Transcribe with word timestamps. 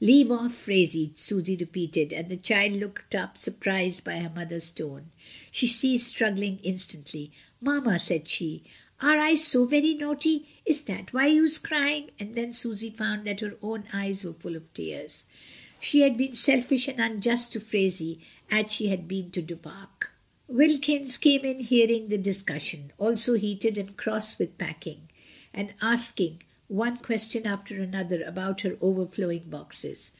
"Leave 0.00 0.30
off, 0.30 0.52
Phraisie," 0.52 1.12
Susy 1.16 1.56
repeated; 1.56 2.12
and 2.12 2.28
the 2.28 2.36
child 2.36 2.72
looked 2.72 3.14
up 3.14 3.38
surprised 3.38 4.04
by 4.04 4.18
her 4.18 4.28
mother's 4.28 4.70
tone. 4.70 5.10
She 5.50 5.66
ceased 5.66 6.08
struggling 6.08 6.58
instantly. 6.62 7.32
"Mamma," 7.58 7.98
said 7.98 8.28
she, 8.28 8.64
"are 9.00 9.16
I 9.18 9.34
so 9.36 9.64
very 9.64 9.94
naughty? 9.94 10.46
is 10.66 10.82
that 10.82 11.14
why 11.14 11.28
you's 11.28 11.56
crying?" 11.58 12.10
and 12.18 12.34
then 12.34 12.52
Susy 12.52 12.90
found 12.90 13.26
that 13.26 13.40
her 13.40 13.56
own 13.62 13.84
eyes 13.94 14.24
were 14.24 14.34
full 14.34 14.56
of 14.56 14.70
tears— 14.74 15.24
she 15.80 16.00
had 16.02 16.18
been 16.18 16.34
SAYING 16.34 16.56
"GOOD 16.58 16.60
BYE." 16.60 16.60
1 16.62 16.62
37 16.62 16.62
selfish 16.82 16.88
and 16.98 17.12
unjust 17.14 17.52
to 17.54 17.60
Phraisie 17.60 18.18
as 18.50 18.70
she 18.70 18.88
had 18.88 19.08
been 19.08 19.30
to 19.30 19.40
Du 19.40 19.56
Pare 19.56 19.88
Wilkins 20.48 21.16
came 21.16 21.46
in 21.46 21.60
hearing 21.60 22.08
the 22.08 22.18
discussion, 22.18 22.92
also 22.98 23.34
heated 23.34 23.78
and 23.78 23.96
cross 23.96 24.38
with 24.38 24.58
packing, 24.58 25.08
and 25.54 25.72
asking 25.80 26.42
one 26.66 26.96
question 26.96 27.46
after 27.46 27.76
another 27.82 28.22
about 28.24 28.62
her 28.62 28.76
overflowing 28.80 29.44
boxes. 29.50 30.10